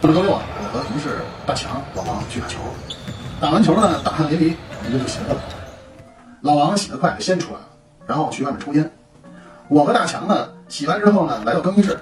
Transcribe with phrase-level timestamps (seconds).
[0.00, 0.42] 这周六啊，
[0.72, 1.08] 我和同事
[1.46, 2.58] 大强、老王去打球。
[3.40, 4.54] 打完球呢，大汗淋漓，
[4.84, 5.40] 我们就洗了个澡。
[6.42, 7.66] 老王洗得快，先出来了，
[8.06, 8.90] 然后去外面抽烟。
[9.68, 11.98] 我和大强呢，洗完之后呢，来到更衣室，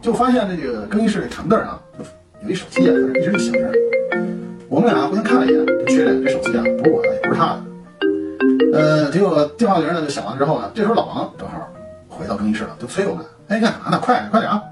[0.00, 1.80] 就发现这个更衣室的长凳上
[2.42, 3.72] 有一手机啊，一直就响着。
[4.68, 7.62] 我们俩互相看了一眼，就确认这手机啊不是我的，也不是他的。
[8.72, 11.68] 呃，结果电话铃呢就响完之后呢，这时候老王正好
[12.08, 13.98] 回到更衣室了，就催我们：“哎，干啥呢？
[14.00, 14.62] 快点，快点啊！”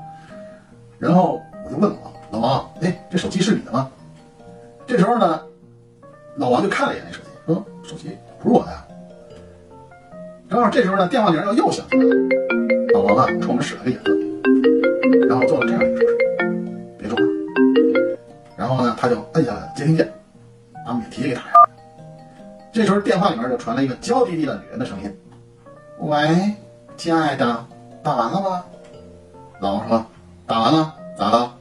[0.98, 3.90] 然后我就问老王：“老王，哎，这手机是你的吗？”
[4.86, 5.40] 这时候呢，
[6.36, 8.72] 老王就看了一眼那手机，说：“手机不是我的。”
[10.50, 12.10] 正好这时候呢，电话铃又又响起来了。
[12.92, 14.12] 老王啊，冲我们使了个眼色，
[15.26, 16.16] 然后做了这样一个手势
[16.98, 17.22] ：“别说话。”
[18.56, 20.12] 然后呢，他就摁下了接听键，
[20.86, 21.70] 把免提给打开了。
[22.72, 25.18] 这时候电话里面就传来一个娇滴滴的女人的声音
[25.98, 26.54] ：“喂，
[26.96, 27.66] 亲爱的，
[28.04, 28.64] 打完了吗？”
[29.60, 30.06] 老王说
[30.46, 31.54] ：“打完了，咋了？”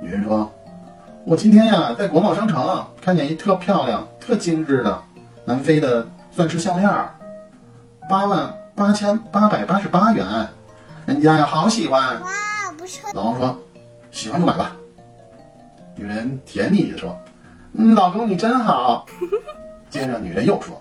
[0.00, 0.50] 女人说
[1.26, 4.98] ：“我今天呀，在国贸商城看见一特漂亮、特精致的
[5.44, 6.90] 南非的钻石项链，
[8.08, 10.48] 八万八千八百八十八元，
[11.04, 12.28] 人家呀好喜欢。”哇，
[12.78, 13.58] 不是老王说
[14.10, 14.72] ：“喜欢就买吧。”
[15.96, 17.18] 女人甜蜜地说
[17.74, 19.04] ：“嗯，老公你真好。
[19.90, 20.80] ”接着女人又说：“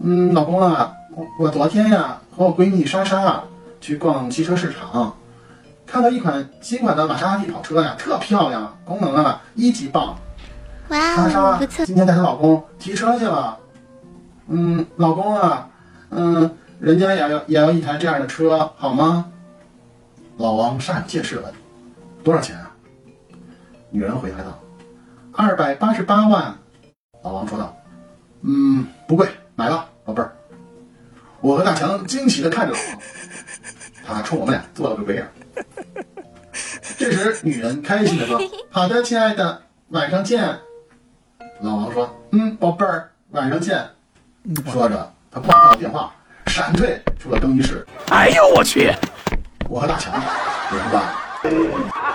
[0.00, 3.42] 嗯，老公啊，我我昨天呀和我闺蜜莎莎
[3.80, 5.16] 去逛汽车市场，
[5.86, 10.16] 看到一款新款的玛莎拉蒂跑车呀，特漂亮，功能啊一级棒。
[10.88, 13.58] 莎哇哦，莎不错，今天带她老公提车去了。
[14.48, 15.68] 嗯，老公啊，
[16.10, 19.26] 嗯，人家也要也要一台这样的车，好吗？”
[20.38, 21.52] 老王煞有介事地问
[22.24, 22.70] ：“多少钱啊？”
[23.90, 24.58] 女人回答道
[25.32, 26.54] ：“二百八十八万。”
[27.22, 27.76] 老王说道
[28.42, 30.32] ：“嗯，不贵，买吧，宝贝儿。”
[31.40, 32.98] 我和大强惊奇地看着老王，
[34.14, 35.26] 他冲我们俩做了个鬼脸。
[36.96, 40.58] 这时，女人开心地说：“好的，亲爱的，晚上见。”
[41.60, 43.84] 老王说：“嗯，宝贝儿，晚上见。”
[44.72, 46.12] 说着，他挂断了电话，
[46.46, 47.86] 闪退出了更衣室。
[48.08, 48.92] 哎呦我去！
[49.68, 52.07] 我和大强也不干了。